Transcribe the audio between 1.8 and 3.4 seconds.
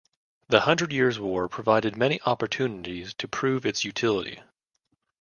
many opportunities to